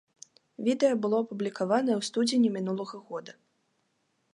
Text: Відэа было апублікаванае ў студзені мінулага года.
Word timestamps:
Відэа 0.67 0.93
было 1.03 1.19
апублікаванае 1.25 1.95
ў 1.99 2.09
студзені 2.11 2.49
мінулага 2.59 3.05
года. 3.13 3.41